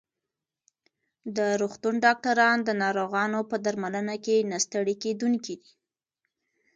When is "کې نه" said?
4.25-4.57